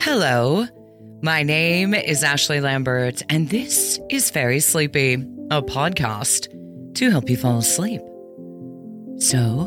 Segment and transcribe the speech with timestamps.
[0.00, 0.66] Hello,
[1.20, 5.14] my name is Ashley Lambert, and this is Fairy Sleepy,
[5.50, 6.48] a podcast
[6.94, 8.00] to help you fall asleep.
[9.18, 9.66] So,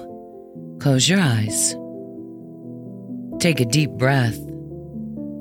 [0.80, 1.76] close your eyes,
[3.40, 4.38] take a deep breath,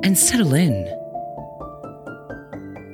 [0.03, 0.87] and settle in.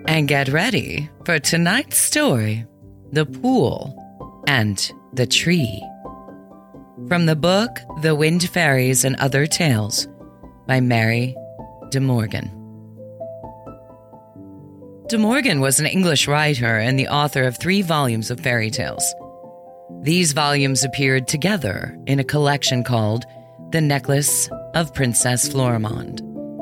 [0.06, 2.66] And get ready for tonight's story
[3.14, 5.80] The Pool and the Tree.
[7.06, 10.09] From the book The Wind Fairies and Other Tales
[10.66, 11.36] by Mary
[11.92, 12.50] De Morgan.
[15.06, 19.14] De Morgan was an English writer and the author of three volumes of fairy tales.
[20.02, 23.27] These volumes appeared together in a collection called
[23.70, 26.19] The Necklace of Princess Florimond,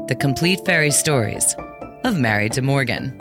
[0.07, 1.57] the complete fairy stories
[2.05, 3.19] of Mary De Morgan.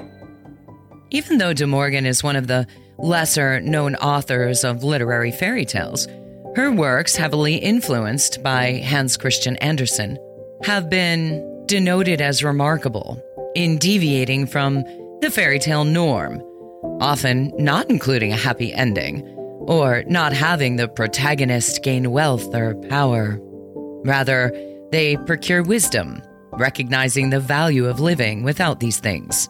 [1.11, 2.67] Even though De Morgan is one of the
[3.01, 6.07] lesser known authors of literary fairy tales,
[6.55, 10.17] her works, heavily influenced by Hans Christian Andersen,
[10.63, 13.21] have been denoted as remarkable
[13.55, 14.83] in deviating from
[15.21, 16.41] the fairy tale norm,
[16.99, 19.21] often not including a happy ending
[19.67, 23.39] or not having the protagonist gain wealth or power.
[24.03, 24.51] Rather,
[24.91, 26.21] they procure wisdom,
[26.53, 29.47] recognizing the value of living without these things.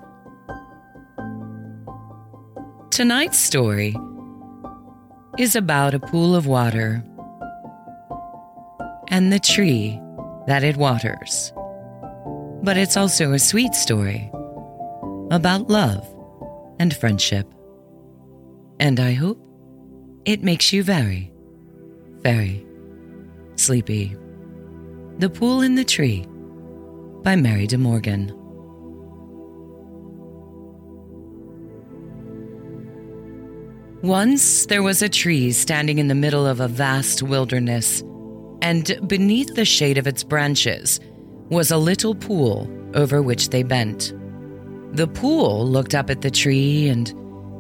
[2.92, 3.95] Tonight's story
[5.39, 7.03] is about a pool of water
[9.08, 10.00] and the tree
[10.47, 11.52] that it waters
[12.64, 14.30] but it's also a sweet story
[15.31, 16.06] about love
[16.80, 17.52] and friendship.
[18.80, 19.39] And I hope
[20.25, 21.31] it makes you very,
[22.19, 22.66] very
[23.56, 24.16] sleepy.
[25.17, 26.25] The Pool and the Tree
[27.23, 28.36] by Mary De Morgan.
[34.03, 38.02] Once there was a tree standing in the middle of a vast wilderness,
[38.63, 40.99] and beneath the shade of its branches,
[41.50, 44.11] was a little pool over which they bent.
[44.94, 47.13] The pool looked up at the tree, and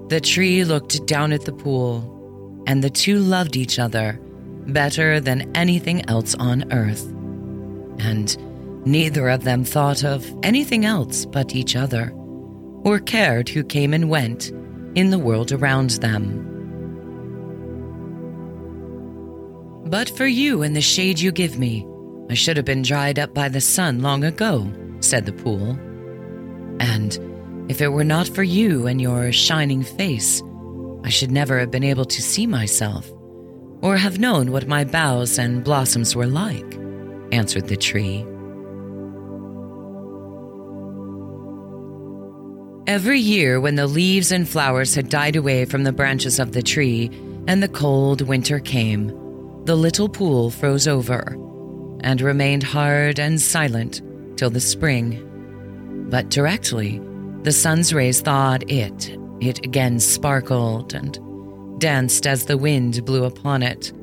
[0.09, 4.19] the tree looked down at the pool, and the two loved each other
[4.65, 7.05] better than anything else on earth.
[7.99, 8.35] And
[8.87, 12.11] neither of them thought of anything else but each other,
[12.83, 14.51] or cared who came and went
[14.95, 16.47] in the world around them.
[19.85, 21.85] But for you and the shade you give me,
[22.29, 25.77] I should have been dried up by the sun long ago, said the pool.
[26.79, 27.19] And
[27.69, 30.41] if it were not for you and your shining face,
[31.03, 33.11] I should never have been able to see myself,
[33.81, 36.79] or have known what my boughs and blossoms were like,
[37.31, 38.25] answered the tree.
[42.91, 46.61] Every year, when the leaves and flowers had died away from the branches of the
[46.61, 47.09] tree
[47.47, 49.07] and the cold winter came,
[49.63, 51.37] the little pool froze over
[52.01, 54.01] and remained hard and silent
[54.35, 55.25] till the spring.
[56.09, 56.99] But directly
[57.43, 61.17] the sun's rays thawed it, it again sparkled and
[61.79, 63.93] danced as the wind blew upon it,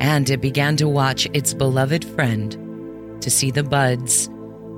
[0.00, 4.26] and it began to watch its beloved friend to see the buds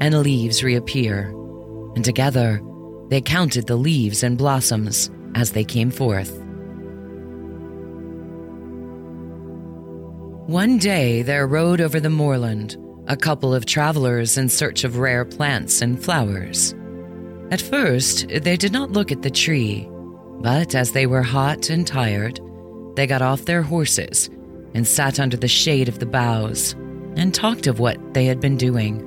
[0.02, 1.30] and leaves reappear,
[1.96, 2.60] and together
[3.10, 6.36] they counted the leaves and blossoms as they came forth.
[10.46, 12.76] One day there rode over the moorland
[13.06, 16.74] a couple of travelers in search of rare plants and flowers.
[17.50, 19.88] At first, they did not look at the tree,
[20.40, 22.40] but as they were hot and tired,
[22.94, 24.30] they got off their horses
[24.74, 26.72] and sat under the shade of the boughs
[27.16, 29.06] and talked of what they had been doing.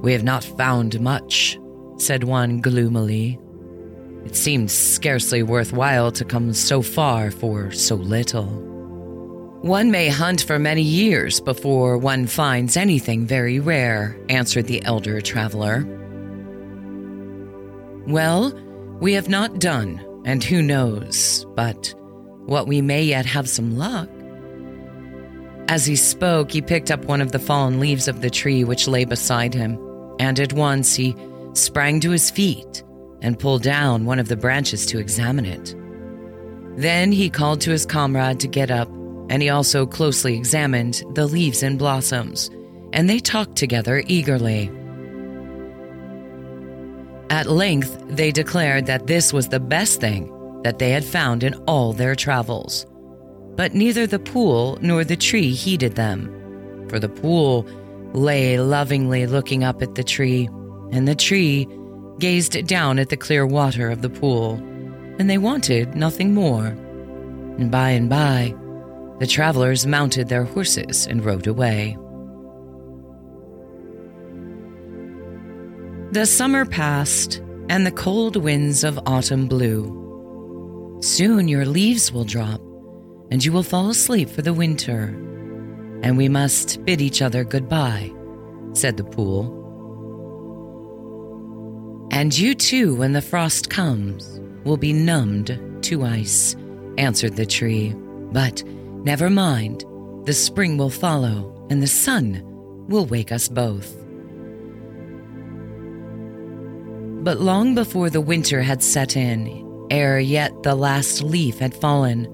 [0.00, 1.58] We have not found much,
[1.96, 3.38] said one gloomily.
[4.24, 8.46] It seems scarcely worthwhile to come so far for so little.
[9.62, 15.20] One may hunt for many years before one finds anything very rare, answered the elder
[15.20, 15.86] traveler.
[18.08, 18.52] Well,
[19.00, 21.94] we have not done, and who knows, but
[22.46, 24.08] what we may yet have some luck.
[25.68, 28.88] As he spoke, he picked up one of the fallen leaves of the tree which
[28.88, 29.78] lay beside him,
[30.18, 31.16] and at once he
[31.54, 32.82] sprang to his feet
[33.20, 35.74] and pulled down one of the branches to examine it.
[36.76, 38.88] Then he called to his comrade to get up
[39.32, 42.50] and he also closely examined the leaves and blossoms,
[42.92, 44.70] and they talked together eagerly.
[47.30, 50.30] At length, they declared that this was the best thing
[50.64, 52.86] that they had found in all their travels.
[53.56, 57.66] But neither the pool nor the tree heeded them, for the pool
[58.12, 60.50] lay lovingly looking up at the tree,
[60.92, 61.66] and the tree
[62.18, 64.54] gazed down at the clear water of the pool,
[65.18, 66.66] and they wanted nothing more.
[66.66, 68.54] And by and by,
[69.18, 71.96] the travelers mounted their horses and rode away.
[76.12, 80.98] The summer passed, and the cold winds of autumn blew.
[81.00, 82.60] Soon your leaves will drop,
[83.30, 85.04] and you will fall asleep for the winter,
[86.02, 88.12] and we must bid each other goodbye,
[88.74, 89.61] said the pool.
[92.22, 96.54] And you too, when the frost comes, will be numbed to ice,
[96.96, 97.96] answered the tree.
[98.30, 99.84] But never mind,
[100.24, 102.40] the spring will follow, and the sun
[102.86, 103.96] will wake us both.
[107.24, 112.28] But long before the winter had set in, ere yet the last leaf had fallen,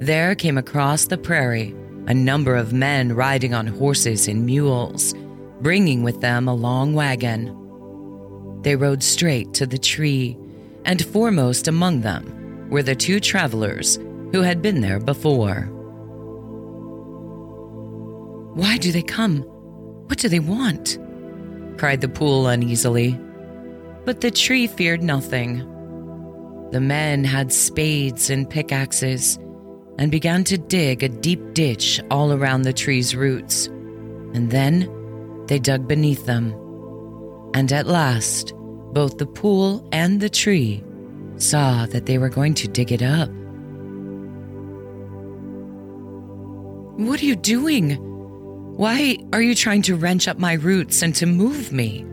[0.00, 1.74] there came across the prairie
[2.08, 5.14] a number of men riding on horses and mules,
[5.62, 7.63] bringing with them a long wagon.
[8.64, 10.38] They rode straight to the tree,
[10.86, 13.96] and foremost among them were the two travelers
[14.32, 15.68] who had been there before.
[18.54, 19.42] Why do they come?
[20.08, 20.98] What do they want?
[21.76, 23.20] cried the pool uneasily.
[24.06, 25.58] But the tree feared nothing.
[26.70, 29.38] The men had spades and pickaxes
[29.98, 33.66] and began to dig a deep ditch all around the tree's roots.
[33.66, 34.88] And then
[35.48, 36.54] they dug beneath them.
[37.54, 38.53] And at last,
[38.94, 40.82] both the pool and the tree
[41.36, 43.28] saw that they were going to dig it up.
[46.96, 47.96] What are you doing?
[48.76, 52.06] Why are you trying to wrench up my roots and to move me?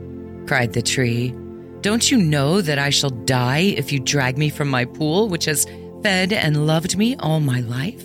[0.47, 1.35] cried the tree.
[1.81, 5.45] Don't you know that I shall die if you drag me from my pool, which
[5.45, 5.67] has
[6.01, 8.03] fed and loved me all my life?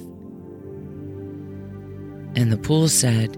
[2.37, 3.37] And the pool said,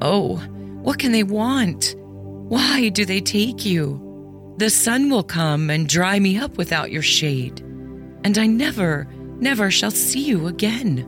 [0.00, 0.36] Oh,
[0.82, 1.96] what can they want?
[1.98, 4.03] Why do they take you?
[4.56, 7.60] The sun will come and dry me up without your shade,
[8.22, 9.08] and I never,
[9.40, 11.04] never shall see you again.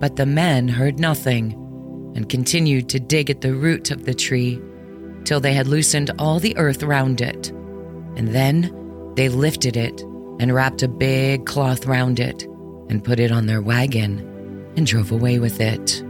[0.00, 1.52] But the men heard nothing
[2.16, 4.60] and continued to dig at the root of the tree
[5.24, 7.50] till they had loosened all the earth round it.
[8.16, 10.02] And then they lifted it
[10.40, 12.42] and wrapped a big cloth round it
[12.88, 14.18] and put it on their wagon
[14.76, 16.03] and drove away with it.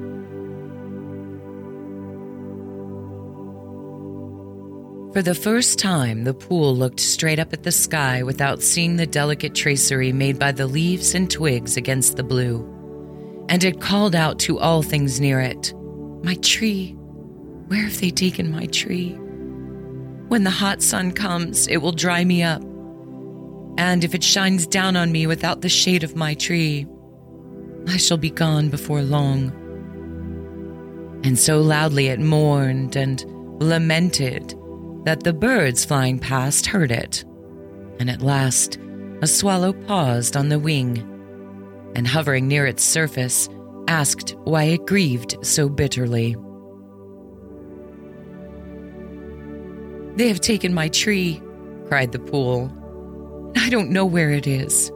[5.15, 9.07] For the first time, the pool looked straight up at the sky without seeing the
[9.07, 12.69] delicate tracery made by the leaves and twigs against the blue.
[13.49, 15.73] And it called out to all things near it
[16.25, 16.97] My tree,
[17.69, 19.11] where have they taken my tree?
[20.27, 22.63] When the hot sun comes, it will dry me up.
[23.79, 26.89] And if it shines down on me without the shade of my tree,
[27.87, 29.53] I shall be gone before long.
[31.23, 33.25] And so loudly it mourned and
[33.63, 34.59] lamented
[35.05, 37.25] that the birds flying past heard it.
[38.01, 38.79] And at last,
[39.23, 40.99] a swallow paused on the wing,
[41.95, 43.49] and hovering near its surface,
[43.87, 46.37] asked why it grieved so bitterly.
[50.17, 51.43] They have taken my tree,
[51.89, 52.73] cried the pool.
[53.57, 54.91] I don't know where it is.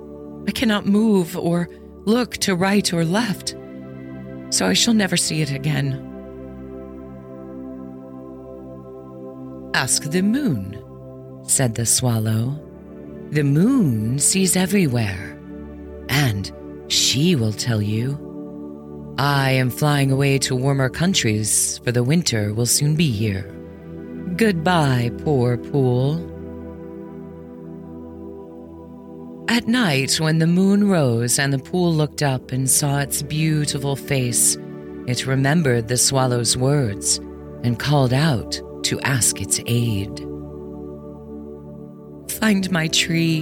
[0.47, 1.69] I cannot move or
[2.05, 3.57] look to right or left,
[4.51, 6.08] so I shall never see it again.
[9.75, 10.83] Ask the moon,
[11.47, 12.59] said the swallow.
[13.31, 15.39] The moon sees everywhere,
[16.09, 16.51] and
[16.89, 18.25] she will tell you.
[19.19, 23.43] I am flying away to warmer countries, for the winter will soon be here.
[24.37, 26.25] Goodbye, poor pool.
[29.49, 33.97] At night, when the moon rose and the pool looked up and saw its beautiful
[33.97, 34.57] face,
[35.07, 37.19] it remembered the swallow's words
[37.65, 40.19] and called out to ask its aid.
[42.41, 43.41] Find my tree.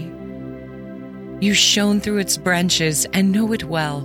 [1.40, 3.98] You shone through its branches and know it well,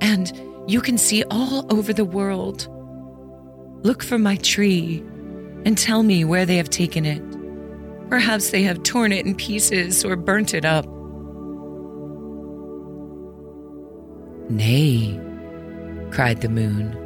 [0.00, 0.32] and
[0.66, 2.66] you can see all over the world.
[3.84, 4.98] Look for my tree
[5.64, 7.22] and tell me where they have taken it.
[8.10, 10.86] Perhaps they have torn it in pieces or burnt it up.
[14.50, 15.20] Nay,
[16.10, 16.96] cried the moon,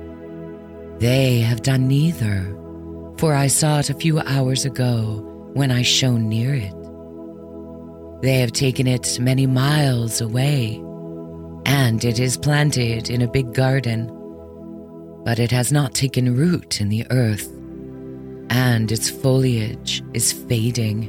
[1.00, 2.56] they have done neither,
[3.22, 6.74] for I saw it a few hours ago when I shone near it.
[8.20, 10.82] They have taken it many miles away,
[11.64, 14.10] and it is planted in a big garden,
[15.24, 17.48] but it has not taken root in the earth
[18.50, 21.08] and its foliage is fading.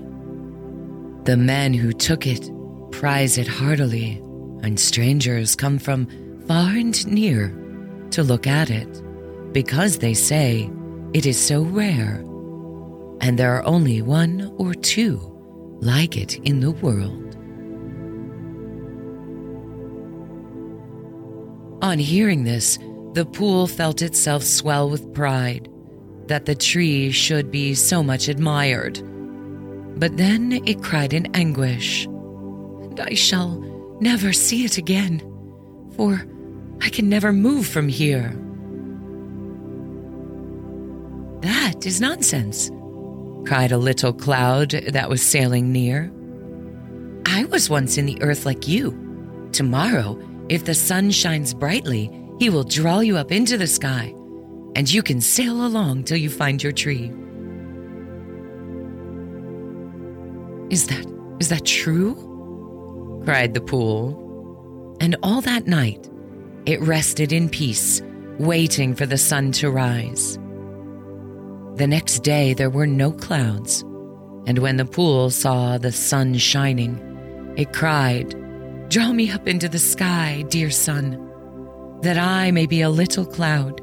[1.23, 2.47] The men who took it
[2.91, 4.21] prize it heartily,
[4.61, 6.05] and strangers come from
[6.47, 7.47] far and near
[8.11, 9.01] to look at it
[9.51, 10.69] because they say
[11.13, 12.23] it is so rare,
[13.21, 15.19] and there are only one or two
[15.79, 17.35] like it in the world.
[21.83, 22.79] On hearing this,
[23.13, 25.69] the pool felt itself swell with pride
[26.27, 29.01] that the tree should be so much admired.
[29.99, 32.07] But then it cried in anguish
[32.99, 33.59] I shall
[33.99, 35.19] never see it again,
[35.95, 36.25] for
[36.81, 38.39] I can never move from here.
[41.73, 42.69] That is nonsense,
[43.47, 46.13] cried a little cloud that was sailing near.
[47.25, 48.91] I was once in the earth like you.
[49.51, 54.13] Tomorrow, if the sun shines brightly, he will draw you up into the sky,
[54.75, 57.11] and you can sail along till you find your tree.
[60.69, 61.05] Is that
[61.39, 62.13] is that true?
[63.25, 64.95] cried the pool.
[65.01, 66.07] And all that night
[66.67, 68.01] it rested in peace,
[68.37, 70.37] waiting for the sun to rise.
[71.75, 73.81] The next day there were no clouds,
[74.45, 78.35] and when the pool saw the sun shining, it cried,
[78.91, 81.17] Draw me up into the sky, dear sun,
[82.03, 83.81] that I may be a little cloud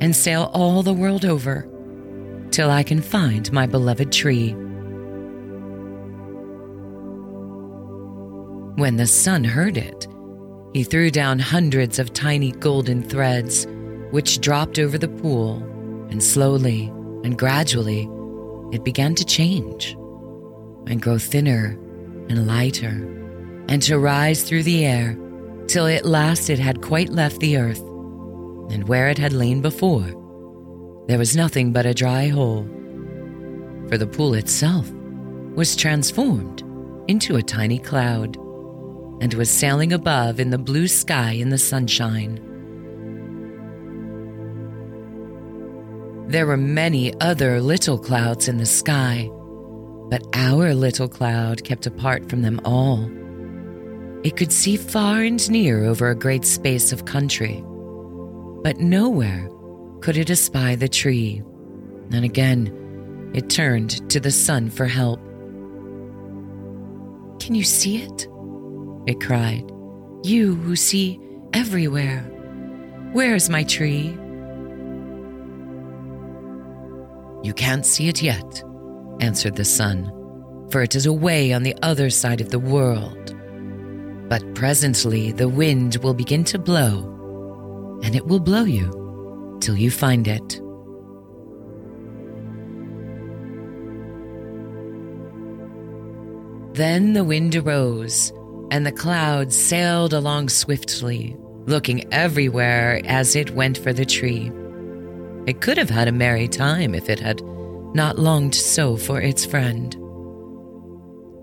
[0.00, 1.68] and sail all the world over
[2.50, 4.50] till I can find my beloved tree.
[8.74, 10.08] When the sun heard it,
[10.72, 13.68] he threw down hundreds of tiny golden threads,
[14.10, 15.62] which dropped over the pool,
[16.10, 16.90] and slowly
[17.24, 18.08] and gradually
[18.72, 19.96] it began to change
[20.86, 21.78] and grow thinner
[22.28, 23.06] and lighter,
[23.68, 25.18] and to rise through the air
[25.66, 27.80] till at last it had quite left the earth,
[28.70, 30.06] and where it had lain before,
[31.06, 32.64] there was nothing but a dry hole.
[33.88, 34.90] For the pool itself
[35.54, 36.62] was transformed
[37.08, 38.36] into a tiny cloud
[39.20, 42.49] and was sailing above in the blue sky in the sunshine.
[46.30, 49.28] There were many other little clouds in the sky,
[50.10, 53.10] but our little cloud kept apart from them all.
[54.22, 57.64] It could see far and near over a great space of country,
[58.62, 59.50] but nowhere
[60.02, 61.42] could it espy the tree.
[62.12, 65.18] And again, it turned to the sun for help.
[67.40, 68.28] Can you see it?
[69.08, 69.68] it cried.
[70.22, 71.18] You who see
[71.54, 72.20] everywhere.
[73.14, 74.16] Where is my tree?
[77.42, 78.62] You can't see it yet,
[79.20, 80.12] answered the sun,
[80.70, 83.34] for it is away on the other side of the world.
[84.28, 89.90] But presently the wind will begin to blow, and it will blow you till you
[89.90, 90.60] find it.
[96.74, 98.32] Then the wind arose
[98.70, 104.52] and the clouds sailed along swiftly, looking everywhere as it went for the tree.
[105.46, 107.42] It could have had a merry time if it had
[107.94, 109.96] not longed so for its friend.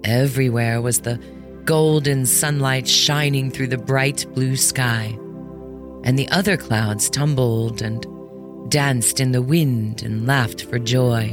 [0.03, 1.19] Everywhere was the
[1.65, 5.17] golden sunlight shining through the bright blue sky,
[6.03, 8.05] and the other clouds tumbled and
[8.69, 11.27] danced in the wind and laughed for joy.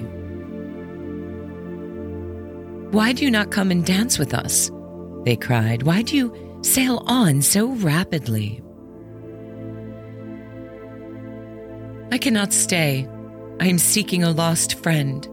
[2.91, 4.71] Why do you not come and dance with us?
[5.25, 5.83] they cried.
[5.85, 8.64] Why do you sail on so rapidly?
[12.15, 13.09] I cannot stay.
[13.59, 15.29] I am seeking a lost friend,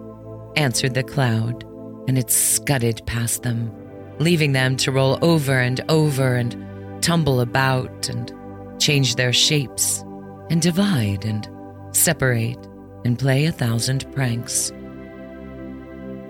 [0.56, 1.64] answered the cloud,
[2.08, 3.72] and it scudded past them,
[4.18, 6.58] leaving them to roll over and over and
[7.04, 8.34] tumble about and
[8.82, 10.04] change their shapes
[10.50, 11.48] and divide and
[11.92, 12.58] separate
[13.06, 14.70] and play a thousand pranks.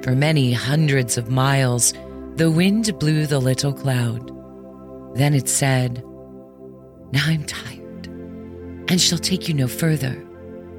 [0.01, 1.93] For many hundreds of miles,
[2.35, 4.35] the wind blew the little cloud.
[5.15, 6.03] Then it said,
[7.13, 8.07] Now I'm tired,
[8.89, 10.27] and shall take you no further.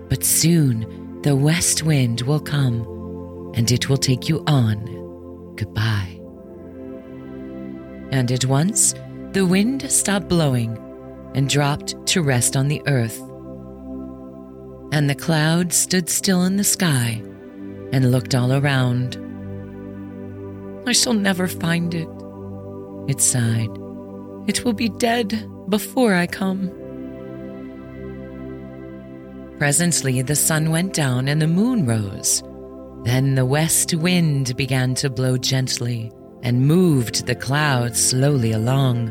[0.09, 2.82] But soon the west wind will come,
[3.54, 5.54] and it will take you on.
[5.56, 6.21] Goodbye.
[8.11, 8.94] And at once
[9.32, 10.76] the wind stopped blowing
[11.35, 13.18] and dropped to rest on the earth.
[14.92, 17.23] And the cloud stood still in the sky
[17.92, 19.16] and looked all around.
[20.87, 22.09] I shall never find it.
[23.09, 23.71] It sighed.
[24.47, 26.71] It will be dead before I come.
[29.62, 32.42] Presently the sun went down and the moon rose.
[33.04, 36.11] Then the west wind began to blow gently
[36.42, 39.07] and moved the clouds slowly along.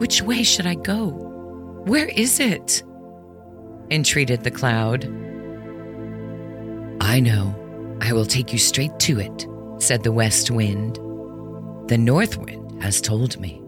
[0.00, 1.12] Which way should I go?
[1.86, 2.82] Where is it?
[3.90, 5.04] entreated the cloud.
[7.00, 7.56] I know,
[8.02, 9.46] I will take you straight to it,
[9.78, 10.96] said the west wind.
[11.88, 13.61] The north wind has told me.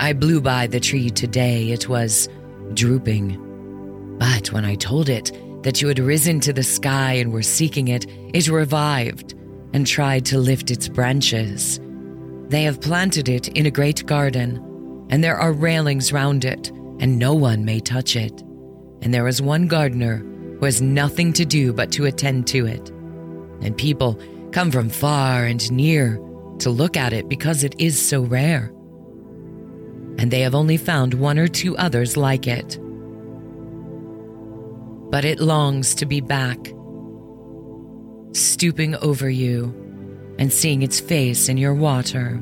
[0.00, 1.70] I blew by the tree today.
[1.70, 2.28] It was
[2.74, 3.36] drooping.
[4.18, 7.88] But when I told it that you had risen to the sky and were seeking
[7.88, 9.34] it, it revived
[9.72, 11.80] and tried to lift its branches.
[12.48, 17.18] They have planted it in a great garden, and there are railings round it, and
[17.18, 18.40] no one may touch it.
[19.02, 20.18] And there is one gardener
[20.58, 22.88] who has nothing to do but to attend to it.
[23.60, 24.18] And people
[24.52, 26.20] come from far and near
[26.60, 28.72] to look at it because it is so rare.
[30.18, 32.78] And they have only found one or two others like it.
[35.10, 36.58] But it longs to be back,
[38.32, 39.74] stooping over you
[40.38, 42.40] and seeing its face in your water.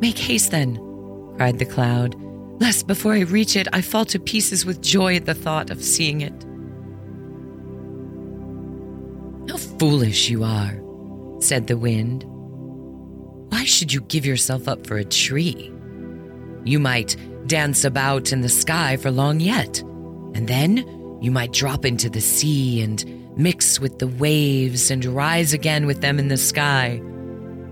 [0.00, 0.76] Make haste then,
[1.36, 2.14] cried the cloud,
[2.60, 5.82] lest before I reach it I fall to pieces with joy at the thought of
[5.82, 6.32] seeing it.
[9.48, 10.80] How foolish you are,
[11.40, 12.24] said the wind.
[13.62, 15.72] Why should you give yourself up for a tree?
[16.64, 17.16] You might
[17.46, 19.78] dance about in the sky for long yet,
[20.34, 20.78] and then
[21.20, 23.04] you might drop into the sea and
[23.38, 27.00] mix with the waves and rise again with them in the sky.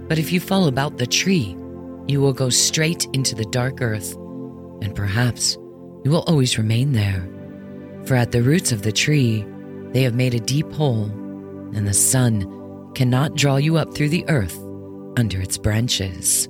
[0.07, 1.57] But if you fall about the tree,
[2.07, 4.15] you will go straight into the dark earth,
[4.83, 5.57] and perhaps
[6.05, 7.29] you will always remain there.
[8.05, 9.45] For at the roots of the tree,
[9.91, 11.07] they have made a deep hole,
[11.75, 14.57] and the sun cannot draw you up through the earth
[15.17, 16.49] under its branches.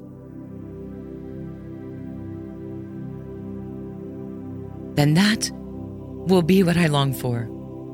[4.94, 7.48] Then that will be what I long for,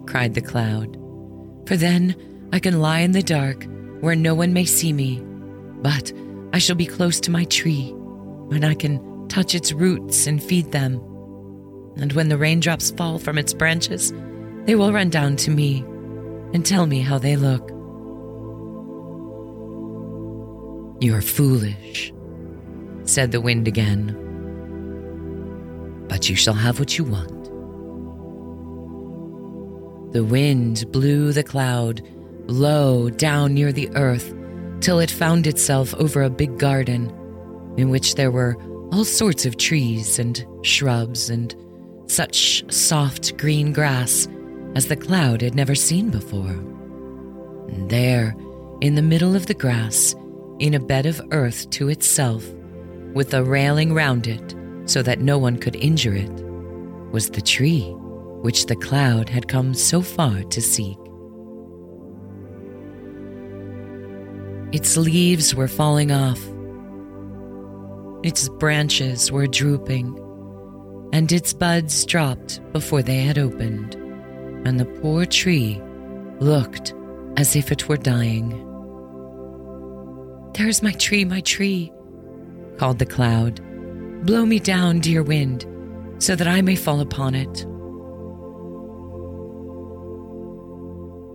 [0.06, 0.96] cried the cloud.
[1.66, 2.16] For then
[2.52, 3.66] I can lie in the dark
[4.00, 5.22] where no one may see me,
[5.82, 6.12] but
[6.52, 7.90] I shall be close to my tree,
[8.50, 10.94] and I can touch its roots and feed them.
[11.96, 14.12] And when the raindrops fall from its branches,
[14.64, 15.80] they will run down to me
[16.52, 17.75] and tell me how they look.
[21.06, 22.12] You are foolish,
[23.04, 24.08] said the wind again.
[26.08, 27.44] But you shall have what you want.
[30.12, 32.02] The wind blew the cloud
[32.48, 34.34] low down near the earth
[34.80, 37.14] till it found itself over a big garden
[37.76, 38.56] in which there were
[38.90, 41.54] all sorts of trees and shrubs and
[42.08, 44.26] such soft green grass
[44.74, 46.58] as the cloud had never seen before.
[47.68, 48.34] And there,
[48.80, 50.16] in the middle of the grass,
[50.58, 52.44] in a bed of earth to itself,
[53.14, 54.54] with a railing round it
[54.86, 56.30] so that no one could injure it,
[57.12, 57.82] was the tree
[58.42, 60.98] which the cloud had come so far to seek.
[64.72, 66.40] Its leaves were falling off,
[68.22, 70.18] its branches were drooping,
[71.12, 73.94] and its buds dropped before they had opened,
[74.66, 75.80] and the poor tree
[76.40, 76.92] looked
[77.36, 78.65] as if it were dying.
[80.56, 81.92] There's my tree, my tree,
[82.78, 83.60] called the cloud.
[84.24, 85.66] Blow me down, dear wind,
[86.18, 87.66] so that I may fall upon it.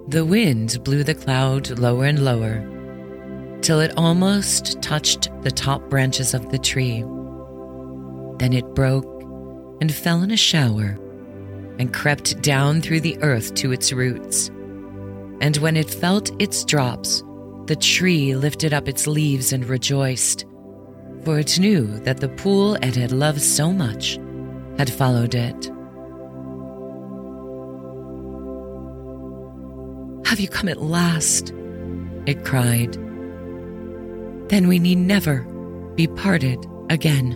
[0.09, 2.67] The wind blew the cloud lower and lower
[3.61, 7.03] till it almost touched the top branches of the tree.
[8.39, 9.21] Then it broke
[9.81, 10.97] and fell in a shower
[11.77, 14.47] and crept down through the earth to its roots.
[15.41, 17.23] And when it felt its drops,
[17.67, 20.45] the tree lifted up its leaves and rejoiced,
[21.23, 24.19] for it knew that the pool it had loved so much
[24.77, 25.71] had followed it.
[30.27, 31.53] Have you come at last?
[32.25, 32.93] It cried.
[34.49, 35.41] Then we need never
[35.95, 37.33] be parted again.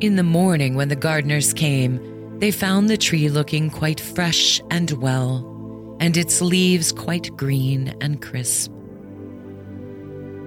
[0.00, 1.98] In the morning, when the gardeners came,
[2.38, 8.20] they found the tree looking quite fresh and well, and its leaves quite green and
[8.20, 8.70] crisp.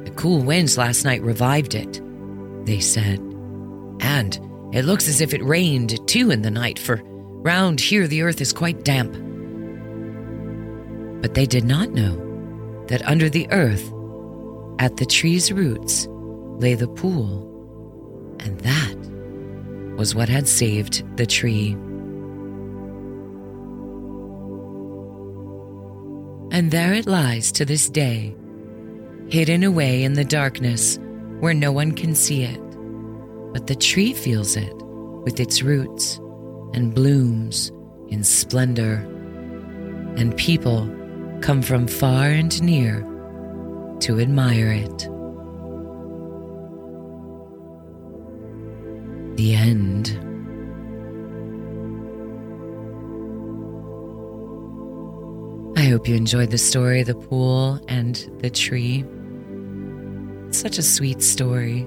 [0.03, 2.01] The cool winds last night revived it,
[2.65, 3.19] they said.
[4.01, 4.39] And
[4.71, 7.01] it looks as if it rained too in the night, for
[7.41, 9.13] Round here, the earth is quite damp.
[11.21, 12.17] But they did not know
[12.89, 13.93] that under the earth,
[14.77, 16.05] at the tree's roots,
[16.59, 17.47] lay the pool,
[18.41, 18.98] and that
[19.99, 21.73] was what had saved the tree.
[26.51, 28.33] And there it lies to this day,
[29.27, 30.97] hidden away in the darkness
[31.41, 32.61] where no one can see it,
[33.51, 34.73] but the tree feels it
[35.25, 36.17] with its roots
[36.73, 37.69] and blooms
[38.07, 39.05] in splendor,
[40.15, 40.89] and people
[41.41, 43.01] come from far and near
[43.99, 45.09] to admire it.
[49.39, 50.09] The end.
[55.77, 59.05] I hope you enjoyed the story, of the pool, and the tree.
[60.49, 61.83] It's such a sweet story.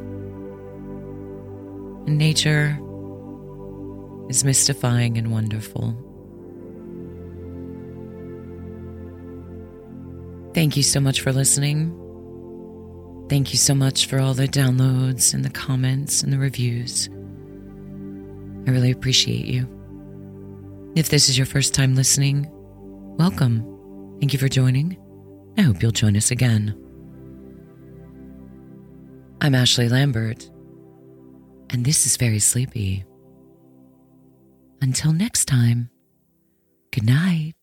[2.06, 2.78] And nature
[4.30, 5.94] is mystifying and wonderful.
[10.54, 11.98] Thank you so much for listening.
[13.28, 17.10] Thank you so much for all the downloads and the comments and the reviews.
[18.66, 19.68] I really appreciate you.
[20.94, 22.48] If this is your first time listening,
[23.18, 23.66] welcome.
[24.20, 24.96] Thank you for joining.
[25.58, 26.78] I hope you'll join us again.
[29.40, 30.48] I'm Ashley Lambert,
[31.70, 33.04] and this is Fairy Sleepy.
[34.80, 35.90] Until next time,
[36.92, 37.62] good night.